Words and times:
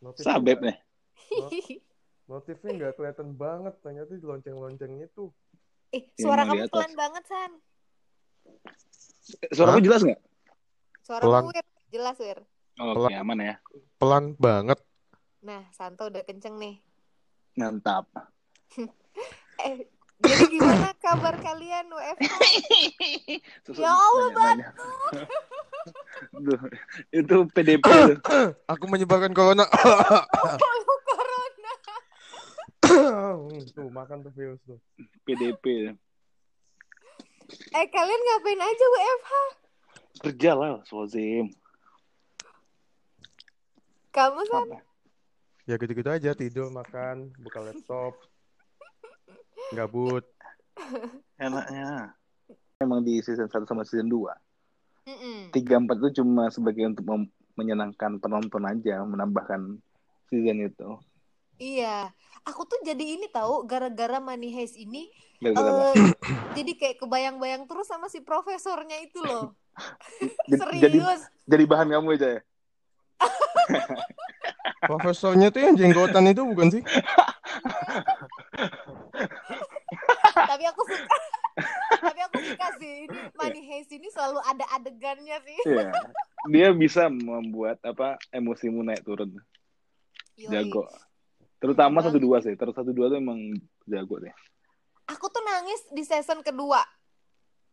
Notifnya 0.00 0.26
Sabep 0.26 0.56
nggak- 0.56 0.66
nih. 0.66 0.76
Notifnya 2.30 2.70
nggak 2.72 2.92
kelihatan 2.94 3.28
banget. 3.34 3.74
Ternyata 3.80 4.10
di 4.10 4.22
lonceng-loncengnya 4.22 5.06
tuh. 5.10 5.28
eh, 5.90 6.06
Iya, 6.08 6.20
suara 6.20 6.42
kamu 6.44 6.62
atas. 6.62 6.70
pelan 6.70 6.92
banget, 6.94 7.24
San. 7.26 7.52
Suara 9.50 9.70
Hah? 9.72 9.80
jelas 9.80 10.00
nggak? 10.00 10.20
Suara 11.00 11.22
Pelan. 11.22 11.42
Wir, 11.48 11.64
jelas, 11.90 12.16
Wir. 12.16 12.38
Oke, 12.76 12.94
Pelan. 12.96 13.10
aman 13.16 13.38
ya. 13.40 13.54
Pelan 13.96 14.24
banget. 14.36 14.78
Nah, 15.40 15.66
Santo 15.70 16.06
udah 16.06 16.22
kenceng 16.22 16.56
nih. 16.56 16.78
Mantap. 17.54 18.06
Eh, 19.60 19.84
jadi 20.18 20.48
gimana 20.48 20.88
kabar 20.96 21.36
kalian 21.36 21.84
WFH? 21.86 22.32
Ya 23.76 23.92
Allah, 23.92 24.26
nanya-nanya. 24.30 24.72
Duh, 26.36 26.60
itu 27.12 27.36
PDP 27.52 27.84
tuh. 28.20 28.52
Aku 28.68 28.84
menyebarkan 28.86 29.32
corona. 29.32 29.64
Kalau 29.70 30.96
corona. 31.08 31.72
tuh 33.76 33.88
makan 33.88 34.24
tuh 34.24 34.32
virus 34.36 34.60
tuh. 34.68 34.78
PDP. 35.24 35.96
Eh, 37.50 37.86
kalian 37.90 38.20
ngapain 38.20 38.60
aja 38.62 38.84
WFH? 38.94 39.32
Kerja 40.20 40.50
lah, 40.54 40.82
Swazim. 40.86 41.50
Kamu? 44.10 44.42
Apa? 44.42 44.78
Ya 45.70 45.78
gitu-gitu 45.78 46.10
aja 46.10 46.34
tidur 46.34 46.66
makan 46.70 47.30
buka 47.38 47.62
laptop. 47.62 48.18
Gabut. 49.70 50.26
Enaknya. 51.38 52.10
Emang 52.82 53.06
di 53.06 53.22
season 53.22 53.46
1 53.46 53.68
sama 53.70 53.86
season 53.86 54.10
2. 54.10 54.49
3 55.50 55.82
4 55.82 56.00
itu 56.00 56.22
cuma 56.22 56.50
sebagai 56.50 56.86
untuk 56.86 57.04
mem- 57.06 57.32
menyenangkan 57.58 58.18
penonton 58.22 58.62
aja, 58.64 59.02
menambahkan 59.04 59.78
season 60.30 60.64
itu. 60.64 60.88
Iya. 61.60 62.14
Aku 62.48 62.64
tuh 62.64 62.80
jadi 62.80 63.20
ini 63.20 63.28
tahu 63.28 63.68
gara-gara 63.68 64.16
Money 64.16 64.48
Heist 64.48 64.80
ini 64.80 65.12
Gara-gara 65.40 65.92
eh, 65.96 66.12
jadi 66.56 66.72
kayak 66.76 66.96
kebayang-bayang 67.00 67.64
terus 67.64 67.88
sama 67.88 68.08
si 68.12 68.20
profesornya 68.20 69.00
itu 69.00 69.20
loh. 69.24 69.56
Jadi, 70.50 70.76
jadi 70.76 70.98
Serius. 71.00 71.22
jadi 71.48 71.64
bahan 71.64 71.88
kamu 71.88 72.20
aja 72.20 72.28
ya. 72.36 72.40
Profesornya 74.90 75.48
tuh 75.48 75.64
yang 75.64 75.72
jenggotan 75.72 76.28
itu 76.28 76.44
bukan 76.44 76.68
sih? 76.68 76.82
Tapi 80.50 80.64
aku 80.68 80.82
suka. 80.84 81.16
Tapi 82.00 82.20
aku 82.28 82.38
suka 82.44 82.66
sih 82.76 83.08
ini 83.08 83.18
Money 83.32 83.62
Heist 83.72 83.90
ini 83.94 83.99
selalu 84.10 84.38
ada 84.44 84.64
adegannya 84.74 85.36
sih. 85.42 85.58
Iya. 85.66 85.90
Dia 86.48 86.68
bisa 86.72 87.06
membuat 87.08 87.78
apa 87.84 88.16
emosimu 88.30 88.82
naik 88.82 89.04
turun. 89.04 89.34
Yoi. 90.36 90.48
Jago. 90.50 90.88
Terutama 91.60 92.00
satu 92.00 92.16
dua 92.16 92.40
sih. 92.40 92.56
Terus 92.56 92.72
satu 92.72 92.90
dua 92.90 93.12
tuh 93.12 93.20
emang 93.20 93.38
jago 93.84 94.16
deh. 94.18 94.32
Aku 95.10 95.26
tuh 95.28 95.42
nangis 95.44 95.84
di 95.92 96.02
season 96.06 96.40
kedua. 96.40 96.80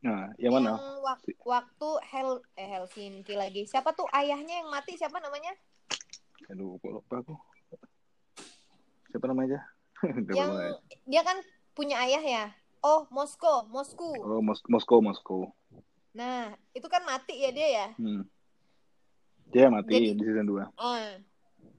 Nah, 0.04 0.30
yang 0.38 0.54
mana? 0.54 0.78
wak- 1.02 1.26
waktu 1.42 1.90
Hel 2.06 2.42
eh 2.54 2.70
Helsinki 2.70 3.34
lagi. 3.34 3.66
Siapa 3.66 3.98
tuh 3.98 4.06
ayahnya 4.14 4.62
yang 4.62 4.70
mati? 4.70 4.94
Siapa 4.94 5.18
namanya? 5.18 5.54
Aduh, 6.54 6.78
kok 6.78 6.92
lupa 7.02 7.16
aku. 7.24 7.36
Siapa 9.10 9.26
namanya? 9.32 9.64
Yang 10.30 10.50
boleh. 10.54 10.72
dia 11.10 11.22
kan 11.26 11.38
punya 11.74 11.98
ayah 12.06 12.22
ya. 12.22 12.46
Oh, 12.86 13.10
Moskow, 13.10 13.66
Mosku. 13.66 14.14
Oh, 14.22 14.46
Mos 14.46 14.62
Moskow, 14.70 15.02
Moskow. 15.02 15.50
Nah, 16.18 16.42
itu 16.74 16.88
kan 16.88 17.06
mati 17.06 17.38
ya 17.38 17.54
dia 17.54 17.68
ya. 17.70 17.88
Hmm. 17.96 18.26
Dia 19.48 19.70
mati 19.70 19.94
Jadi- 19.94 20.18
di 20.18 20.24
season 20.26 20.50
2. 20.50 20.66
Oh. 20.76 20.98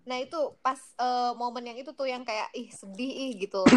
Nah, 0.07 0.17
itu 0.17 0.41
pas 0.59 0.79
eh, 0.79 1.33
momen 1.35 1.65
yang 1.65 1.77
itu 1.77 1.91
tuh 1.91 2.07
yang 2.07 2.23
kayak 2.23 2.49
ih 2.55 2.71
sedih 2.71 3.11
ih 3.11 3.33
gitu. 3.37 3.67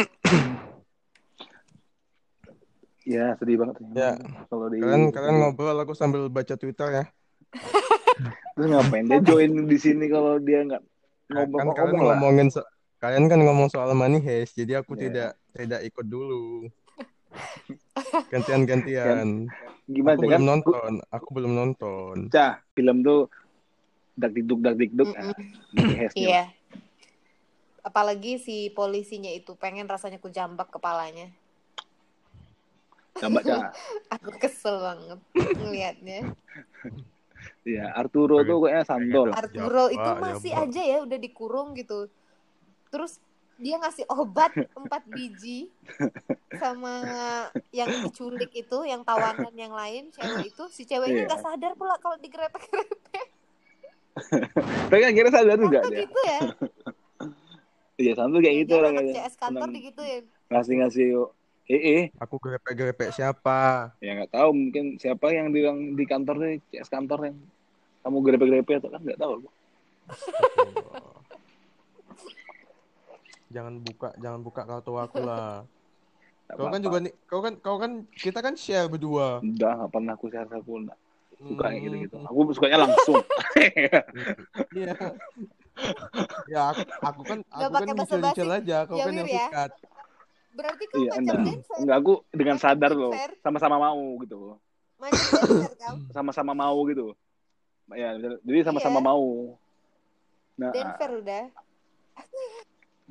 Ya, 3.01 3.33
sedih 3.35 3.57
banget 3.57 3.81
sih. 3.81 3.85
Ya. 3.91 4.13
Kalau 4.45 4.69
di 4.69 4.77
Kalian 4.77 5.09
kalian 5.09 5.35
ngobrol 5.41 5.73
aku 5.75 5.97
sambil 5.97 6.29
baca 6.29 6.53
Twitter 6.53 6.85
ya. 6.93 7.05
Terus 8.53 8.67
ngapain 8.69 9.09
dia 9.09 9.17
join 9.19 9.65
di 9.65 9.73
sini 9.75 10.05
kalau 10.05 10.37
dia 10.37 10.61
nggak 10.61 10.83
Kan 11.25 11.49
ngomong 11.49 11.73
kalian 11.73 11.89
ngomong 11.89 11.97
lah. 11.97 12.17
ngomongin 12.21 12.47
so- 12.53 12.69
kalian 13.01 13.25
kan 13.25 13.41
ngomong 13.41 13.67
soal 13.67 13.89
money 13.91 14.21
heist, 14.21 14.53
jadi 14.53 14.85
aku 14.85 14.93
Ya. 14.93 15.01
tidak 15.01 15.29
tidak 15.51 15.81
ikut 15.81 16.05
dulu. 16.05 16.69
Gantian-gantian. 18.31 19.49
Gimana 19.91 20.15
Aku 20.15 20.23
kan? 20.23 20.39
belum 20.39 20.45
nonton, 20.47 20.91
aku 21.11 21.27
belum 21.35 21.51
nonton. 21.51 22.15
Cah, 22.31 22.63
film 22.71 23.03
tuh 23.03 23.27
dak 24.15 24.31
dikduk 24.31 24.59
dak 24.63 24.75
dikduk. 24.79 25.11
Nah, 25.11 25.35
di 25.75 25.93
Hesnya. 25.99 26.15
Iya. 26.15 26.43
Apalagi 27.81 28.39
si 28.39 28.69
polisinya 28.71 29.29
itu 29.33 29.57
pengen 29.59 29.89
rasanya 29.89 30.21
ku 30.21 30.31
jambak 30.31 30.71
kepalanya. 30.71 31.27
Coba 33.19 33.39
cah. 33.43 33.75
Aku 34.15 34.31
kesel 34.39 34.79
banget 34.79 35.19
ngelihatnya. 35.59 36.19
Iya, 37.61 37.93
Arturo 37.93 38.41
tuh 38.41 38.65
kayaknya 38.65 38.85
santol. 38.85 39.29
Arturo 39.33 39.85
itu 39.89 40.09
masih 40.17 40.53
aja 40.53 40.81
ya 40.81 40.97
udah 41.05 41.17
dikurung 41.17 41.77
gitu. 41.77 42.09
Terus 42.89 43.21
dia 43.61 43.77
ngasih 43.77 44.09
obat 44.09 44.49
empat 44.73 45.05
biji 45.05 45.69
sama 46.51 46.93
yang 47.69 47.87
diculik 48.01 48.49
itu, 48.51 48.77
yang 48.83 49.01
tawanan 49.01 49.53
yang 49.53 49.71
lain, 49.71 50.09
cewek 50.09 50.49
itu, 50.49 50.63
si 50.67 50.83
ceweknya 50.83 51.23
Iya. 51.23 51.27
nggak 51.27 51.41
sadar 51.41 51.71
pula 51.73 51.95
kalau 51.97 52.17
digrepek-grepek. 52.17 53.27
Tapi 54.83 54.99
kan 54.99 55.13
kira 55.13 55.29
sadar 55.29 55.55
juga 55.55 55.79
dia. 55.85 56.03
gitu 56.03 56.21
ya? 56.25 56.39
Iya, 57.95 58.17
santol 58.17 58.41
kayak 58.41 58.65
gitu 58.65 58.73
Dia 58.73 58.81
orang 58.81 58.93
kayaknya. 58.97 59.13
CS 59.21 59.35
kantor 59.37 59.61
Senang 59.61 59.75
digituin. 59.77 60.23
Ngasih-ngasih 60.49 61.07
eh 61.69 61.81
eh 61.93 62.03
Aku 62.17 62.35
grepe-grepe 62.35 63.13
siapa? 63.13 63.93
ya 64.01 64.17
nggak 64.17 64.33
tahu 64.33 64.49
mungkin 64.51 64.97
siapa 64.97 65.29
yang 65.29 65.53
di 65.53 65.61
di 65.93 66.05
kantor 66.09 66.35
nih 66.41 66.57
CS 66.67 66.89
kantor 66.89 67.29
yang 67.29 67.37
kamu 68.01 68.17
grepe-grepe 68.19 68.73
atau 68.75 68.89
kan 68.89 68.99
nggak 68.99 69.21
tahu. 69.21 69.45
Jangan 73.51 73.73
buka, 73.83 74.09
jangan 74.17 74.39
buka 74.41 74.61
kartu 74.63 74.93
aku 74.95 75.19
lah. 75.29 75.67
Kau 76.51 76.67
kan 76.67 76.81
juga 76.83 76.97
nih, 76.99 77.13
kau 77.27 77.39
kan 77.39 77.53
kau 77.63 77.77
kan 77.79 77.91
kita 78.11 78.39
kan 78.43 78.55
share 78.59 78.87
berdua. 78.91 79.39
udah 79.39 79.71
nggak 79.71 79.91
pernah 79.91 80.13
aku 80.19 80.25
share 80.27 80.47
aku 80.51 80.71
nggak 80.83 80.97
suka 81.41 81.63
kayak 81.63 81.79
gitu 81.83 81.95
gitu 82.05 82.15
Hmm, 82.19 82.27
aku 82.27 82.39
sukanya 82.53 82.77
langsung 82.85 83.17
Iya. 84.75 84.93
Ya 86.51 86.61
aku, 86.75 86.81
aku 86.99 87.21
kan 87.23 87.39
aku 87.47 87.71
kan 87.71 87.71
pakai 87.71 87.95
basa-basi. 87.95 88.03
nyicil-nyicil 88.03 88.49
aja, 88.51 88.77
kau 88.83 88.99
Ya, 88.99 89.03
kan 89.07 89.13
yang 89.15 89.29
ya. 89.31 89.45
sikat. 89.47 89.71
Berarti 90.51 90.83
kau 90.91 90.97
iya 90.99 91.09
macam 91.15 91.21
enggak 91.23 91.39
dancer, 91.47 91.75
enggak 91.79 91.97
aku 92.03 92.13
dengan 92.35 92.57
sadar 92.59 92.91
loh 92.91 93.13
sama-sama 93.39 93.75
mau 93.79 94.03
gitu 94.19 94.37
dancer 94.99 95.71
kau. 95.79 95.95
sama-sama 96.11 96.51
mau 96.51 96.77
gitu 96.91 97.15
ya 97.95 98.15
jadi 98.43 98.59
sama-sama 98.67 98.99
Iya. 98.99 99.07
mau 99.07 99.25
nah 100.59 100.71
Denver 100.75 101.11
udah. 101.23 101.43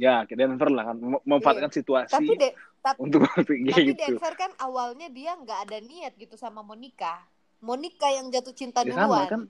Ya 0.00 0.24
ke 0.24 0.32
Denver 0.32 0.72
lah 0.72 0.84
kan 0.88 0.96
mem- 0.96 1.20
memanfaatkan 1.28 1.68
situasi 1.68 2.08
Tapi 2.16 2.32
de, 2.40 2.48
tapi, 2.80 2.98
untuk 3.04 3.20
kayak 3.28 3.44
tapi 3.44 3.84
gitu 3.92 4.16
Denver 4.16 4.32
kan 4.32 4.50
awalnya 4.56 5.12
dia 5.12 5.36
nggak 5.36 5.68
ada 5.68 5.78
niat 5.84 6.16
gitu 6.16 6.40
sama 6.40 6.64
Monica. 6.64 7.20
Monica 7.60 8.08
yang 8.08 8.32
jatuh 8.32 8.56
cinta 8.56 8.80
ya 8.80 8.96
sama 8.96 9.20
duluan. 9.20 9.28
kan 9.28 9.40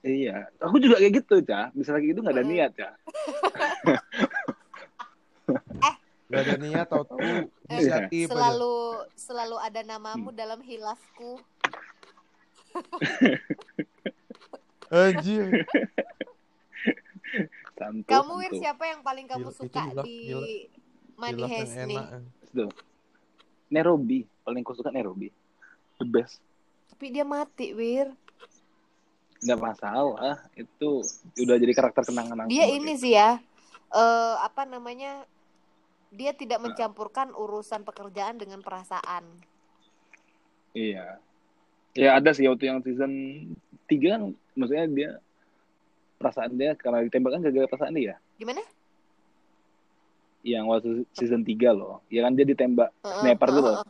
iya 0.00 0.48
aku 0.56 0.80
juga 0.80 0.96
kayak 0.96 1.12
gitu 1.20 1.44
cah 1.44 1.68
bisa 1.76 1.92
lagi 1.92 2.16
gitu 2.16 2.24
nggak 2.24 2.36
ada 2.40 2.44
Mm-mm. 2.44 2.56
niat 2.56 2.72
ya 2.80 2.90
Gak 6.24 6.40
ada 6.40 6.56
niat 6.56 6.88
tahu-tahu 6.88 7.20
Eh, 7.68 7.78
inisiatif 7.78 8.26
aja. 8.26 8.32
selalu 8.32 8.74
selalu 9.14 9.56
ada 9.60 9.80
namamu 9.84 10.32
Hmm. 10.32 10.38
dalam 10.40 10.60
hilafku. 10.64 11.38
Anjir. 14.90 15.62
santu 17.84 18.08
Kamu 18.08 18.32
Wir 18.38 18.52
siapa 18.56 18.84
yang 18.86 19.00
paling 19.00 19.26
kamu 19.26 19.48
Gila, 19.48 19.58
suka 19.60 19.82
di. 20.00 20.18
Money 21.14 21.42
Heist 21.44 21.76
nih? 21.78 21.94
enak. 21.94 22.24
Tuh. 22.50 22.70
Nairobi 23.66 24.24
paling 24.40 24.60
aku 24.60 24.72
suka 24.74 24.88
Nairobi 24.88 25.28
the 25.94 26.06
best 26.06 26.40
Tapi 26.88 27.10
dia 27.10 27.22
mati, 27.22 27.70
Wir. 27.70 28.08
nggak 29.38 29.60
masalah 29.60 30.40
itu 30.54 31.04
udah 31.38 31.56
jadi 31.56 31.72
karakter 31.72 32.02
kenangan 32.02 32.40
aku 32.40 32.48
Dia 32.48 32.64
ini 32.66 32.96
sih 32.96 33.12
ya. 33.12 33.36
eh 33.90 34.34
apa 34.38 34.64
namanya? 34.64 35.22
Dia 36.08 36.30
tidak 36.30 36.62
mencampurkan 36.62 37.30
urusan 37.30 37.82
pekerjaan 37.82 38.38
dengan 38.38 38.58
perasaan. 38.58 39.26
iya 40.72 41.18
ya 41.92 42.16
ada 42.16 42.30
sih 42.30 42.46
waktu 42.46 42.66
yang 42.66 42.80
season 42.80 43.12
3 43.86 44.00
kan 44.08 44.22
maksudnya 44.54 44.86
dia 44.88 45.10
perasaan 46.16 46.54
dia 46.54 46.72
karena 46.74 47.02
ditembak 47.02 47.30
kan 47.34 47.40
gara-gara 47.42 47.68
perasaan 47.68 47.94
dia 47.94 48.14
Gimana? 48.36 48.62
yang 50.44 50.68
waktu 50.68 51.08
season 51.16 51.40
3 51.40 51.72
loh 51.72 52.04
ya 52.12 52.20
kan 52.24 52.36
dia 52.36 52.44
ditembak 52.44 52.92
Heeh, 53.00 53.16
sniper 53.24 53.48
heeh, 53.48 53.56
tuh 53.56 53.62
loh 53.64 53.74
heeh. 53.80 53.88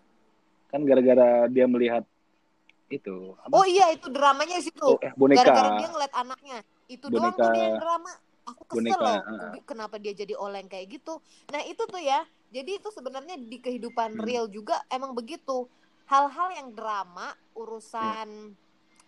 kan 0.71 0.81
gara-gara 0.83 1.29
dia 1.51 1.67
melihat 1.67 2.05
itu 2.85 3.33
apa? 3.41 3.51
Oh 3.51 3.65
iya 3.65 3.91
itu 3.91 4.07
dramanya 4.13 4.61
situ. 4.61 4.85
Oh, 4.85 5.01
eh, 5.01 5.11
boneka 5.17 5.41
Gara-gara 5.41 5.81
dia 5.81 5.89
ngeliat 5.89 6.15
anaknya. 6.15 6.59
Itu 6.85 7.09
doang 7.09 7.33
Boneka. 7.33 7.43
tuh 7.43 7.51
dia 7.57 7.65
yang 7.73 7.81
drama. 7.81 8.13
aku 8.45 8.63
kesel 8.69 8.85
Boneka, 8.93 9.01
loh. 9.01 9.21
Ubi, 9.49 9.59
kenapa 9.65 9.97
dia 9.97 10.13
jadi 10.13 10.37
oleng 10.37 10.69
kayak 10.69 11.01
gitu 11.01 11.17
nah 11.49 11.65
itu 11.65 11.81
tuh 11.81 11.97
ya 11.97 12.21
jadi 12.53 12.77
itu 12.77 12.93
sebenarnya 12.93 13.41
di 13.41 13.57
kehidupan 13.57 14.21
Hmm. 14.21 14.21
real 14.21 14.53
juga 14.53 14.85
emang 14.93 15.17
begitu 15.17 15.65
hal-hal 16.05 16.53
yang 16.53 16.69
drama 16.77 17.33
urusan 17.57 18.53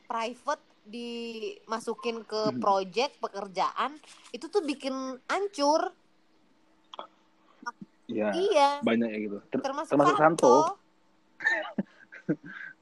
private 0.09 0.65
dimasukin 0.87 2.23
ke 2.23 2.55
Hmm. 2.55 2.63
project 2.63 3.19
pekerjaan 3.19 3.99
itu 4.31 4.47
tuh 4.47 4.63
bikin 4.63 4.95
hancur 5.27 5.91
Iya. 8.07 8.31
iya 8.33 8.69
Banyak 8.87 9.09
ya 9.11 9.19
gitu. 9.19 9.39
Ter- 9.51 9.63
termasuk, 9.67 9.99
termasuk 9.99 10.15
Santo. 10.15 10.55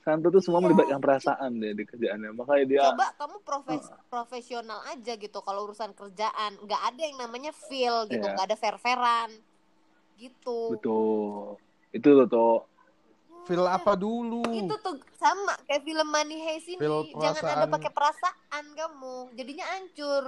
Santo. 0.05 0.27
Tuh 0.37 0.43
semua 0.45 0.61
Iya. 0.61 0.65
melibatkan 0.69 1.01
perasaan 1.01 1.51
deh 1.57 1.73
di 1.73 1.85
kerjaannya. 1.89 2.31
Makanya 2.37 2.65
dia 2.69 2.81
coba 2.93 3.09
kamu 3.17 3.37
profes- 3.41 3.93
profesional 4.07 4.85
aja 4.85 5.17
gitu 5.17 5.41
kalau 5.41 5.65
urusan 5.65 5.97
kerjaan 5.97 6.61
nggak 6.61 6.83
ada 6.93 7.03
yang 7.09 7.17
namanya 7.17 7.57
feel 7.57 8.05
gitu 8.05 8.21
Iya. 8.21 8.37
nggak 8.37 8.47
ada 8.53 8.57
fair-fairan 8.61 9.33
gitu 10.21 10.77
betul. 10.77 11.57
Itu 11.89 12.29
tuh. 12.29 12.69
Feel 13.45 13.65
apa 13.65 13.93
dulu? 13.95 14.41
itu 14.51 14.75
tuh 14.81 14.97
sama 15.15 15.55
kayak 15.65 15.83
film 15.83 16.09
Money 16.09 16.39
Heist 16.41 16.67
ini 16.67 16.81
Feel 16.81 17.13
jangan 17.15 17.43
ada 17.45 17.67
pakai 17.69 17.91
perasaan 17.91 18.65
kamu 18.73 19.15
jadinya 19.33 19.65
hancur 19.71 20.25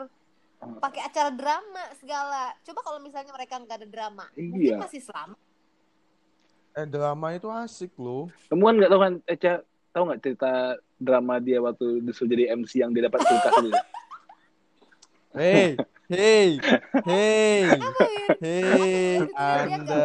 pakai 0.57 1.01
acara 1.03 1.31
drama 1.31 1.83
segala 1.97 2.53
coba 2.61 2.81
kalau 2.83 2.99
misalnya 2.99 3.31
mereka 3.31 3.57
nggak 3.57 3.77
ada 3.77 3.89
drama 3.89 4.25
mungkin 4.33 4.73
Iya. 4.73 4.79
masih 4.79 5.01
selamat 5.01 5.39
Eh 6.73 6.85
drama 6.85 7.33
itu 7.33 7.49
asik 7.49 7.89
loh. 7.97 8.29
Kamu 8.53 8.61
kan 8.61 8.75
nggak 8.77 8.91
tahu 8.93 9.01
kan, 9.01 9.15
Eca, 9.25 9.53
tahu 9.91 10.03
nggak 10.07 10.21
cerita 10.21 10.53
drama 11.01 11.41
dia 11.41 11.57
waktu 11.57 12.05
disuruh 12.05 12.29
jadi 12.29 12.53
MC 12.53 12.85
yang 12.85 12.93
dia 12.93 13.09
dapat 13.09 13.25
kulkas 13.25 13.53
itu? 13.57 13.71
Hey, 15.33 15.81
hey, 16.09 16.61
hey, 17.01 17.81
Apa 17.81 18.05
ya? 18.05 18.27
hey, 18.45 19.17
Apa 19.25 19.57
ya? 19.65 19.77
Anda 19.81 20.05